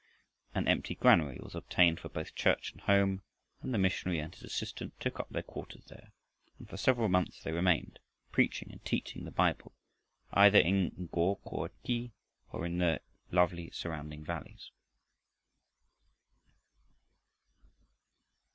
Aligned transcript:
An 0.55 0.67
empty 0.67 0.95
granary 0.95 1.37
was 1.39 1.53
obtained 1.53 1.99
for 1.99 2.09
both 2.09 2.33
church 2.33 2.71
and 2.71 2.81
home, 2.81 3.21
and 3.61 3.71
the 3.71 3.77
missionary 3.77 4.17
and 4.17 4.33
his 4.33 4.43
assistant 4.43 4.99
took 4.99 5.19
up 5.19 5.29
their 5.29 5.43
quarters 5.43 5.85
there, 5.89 6.11
and 6.57 6.67
for 6.67 6.75
several 6.75 7.07
months 7.07 7.43
they 7.43 7.51
remained, 7.51 7.99
preaching 8.31 8.71
and 8.71 8.83
teaching 8.83 9.25
the 9.25 9.29
Bible 9.29 9.73
either 10.33 10.57
in 10.57 11.07
Go 11.11 11.39
ho 11.45 11.69
khi, 11.85 12.13
or 12.51 12.65
in 12.65 12.79
the 12.79 12.99
lovely 13.31 13.69
surrounding 13.69 14.23
valleys. 14.25 14.71